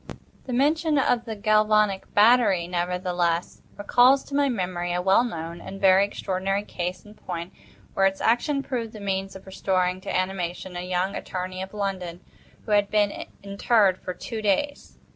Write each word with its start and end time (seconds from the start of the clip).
The 0.47 0.51
mention 0.53 0.97
of 0.97 1.25
the 1.25 1.35
galvanic 1.35 2.11
battery, 2.15 2.67
nevertheless, 2.67 3.61
recalls 3.77 4.23
to 4.23 4.33
my 4.35 4.49
memory 4.49 4.93
a 4.93 4.99
well 4.99 5.23
known 5.23 5.61
and 5.61 5.79
very 5.79 6.03
extraordinary 6.05 6.63
case 6.63 7.05
in 7.05 7.13
point, 7.13 7.53
where 7.93 8.07
its 8.07 8.19
action 8.19 8.63
proved 8.63 8.93
the 8.93 8.99
means 8.99 9.35
of 9.35 9.45
restoring 9.45 10.01
to 10.01 10.09
animation 10.19 10.75
a 10.75 10.81
young 10.81 11.15
attorney 11.15 11.61
of 11.61 11.71
London, 11.71 12.21
who 12.65 12.71
had 12.71 12.89
been 12.89 13.27
interred 13.43 13.99
for 13.99 14.15
two 14.15 14.41
days. 14.41 14.97